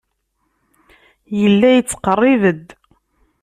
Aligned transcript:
Yella 1.39 1.69
yettqerrib-d. 1.71 2.67